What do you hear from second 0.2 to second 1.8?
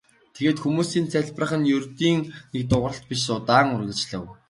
Тэгээд хүмүүсийн залбирах нь